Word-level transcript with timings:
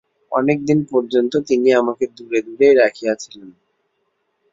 অনেক 0.31 0.57
দিন 0.65 0.79
পর্যন্ত 0.91 1.33
তিনি 1.49 1.69
আমাকে 1.81 2.03
দূরে 2.15 2.39
দূরেই 2.47 2.75
রাখিয়াছিলেন। 2.75 3.49